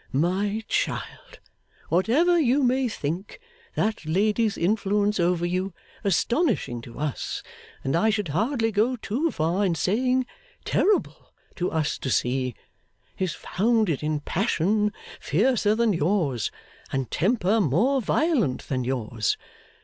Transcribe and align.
My 0.11 0.63
child, 0.67 1.37
whatever 1.89 2.39
you 2.39 2.63
may 2.63 2.87
think, 2.89 3.39
that 3.75 4.03
lady's 4.03 4.57
influence 4.57 5.19
over 5.19 5.45
you 5.45 5.75
astonishing 6.03 6.81
to 6.81 6.97
us, 6.97 7.43
and 7.83 7.95
I 7.95 8.09
should 8.09 8.29
hardly 8.29 8.71
go 8.71 8.95
too 8.95 9.29
far 9.29 9.63
in 9.63 9.75
saying 9.75 10.25
terrible 10.65 11.35
to 11.57 11.69
us 11.69 11.99
to 11.99 12.09
see 12.09 12.55
is 13.19 13.35
founded 13.35 14.01
in 14.01 14.21
passion 14.21 14.91
fiercer 15.19 15.75
than 15.75 15.93
yours, 15.93 16.49
and 16.91 17.11
temper 17.11 17.61
more 17.61 18.01
violent 18.01 18.67
than 18.69 18.83
yours. 18.83 19.37